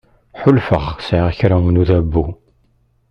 Ḥulfaɣ 0.41 0.85
sεiɣ 1.05 1.27
kra 1.39 1.57
n 1.63 1.79
udabu. 1.81 2.25